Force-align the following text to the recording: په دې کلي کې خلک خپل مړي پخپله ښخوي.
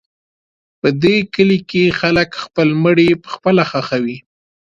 په 0.81 0.89
دې 1.03 1.17
کلي 1.33 1.59
کې 1.69 1.95
خلک 1.99 2.29
خپل 2.43 2.67
مړي 2.83 3.09
پخپله 3.23 3.63
ښخوي. 3.71 4.17